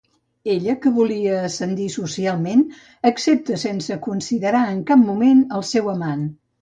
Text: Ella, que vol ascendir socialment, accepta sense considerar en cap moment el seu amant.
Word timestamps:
Ella, 0.51 0.75
que 0.85 0.91
vol 0.93 1.11
ascendir 1.49 1.89
socialment, 1.95 2.63
accepta 3.11 3.59
sense 3.65 3.99
considerar 4.07 4.63
en 4.71 4.81
cap 4.93 5.05
moment 5.11 5.45
el 5.59 5.67
seu 5.75 5.93
amant. 5.97 6.27